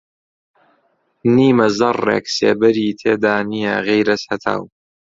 [1.35, 4.61] نیمە زەڕڕێک سێبەری تێدا نییە غەیرەز هەتاو